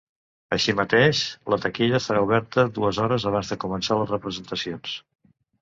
Així 0.55 0.73
mateix, 0.79 1.19
la 1.53 1.59
taquilla 1.65 2.01
estarà 2.03 2.23
oberta 2.29 2.65
dues 2.81 3.03
hores 3.05 3.29
abans 3.33 3.55
de 3.55 3.61
començar 3.67 3.99
les 4.01 4.15
representacions. 4.17 4.99